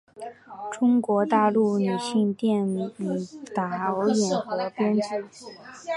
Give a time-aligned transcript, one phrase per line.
[0.71, 2.91] 中国大陆女性电影
[3.53, 5.03] 导演和编剧。